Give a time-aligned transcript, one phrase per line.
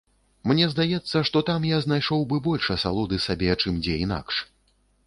[0.51, 4.47] Мне здаецца, што там я знайшоў бы больш асалоды сабе, чым дзе інакш.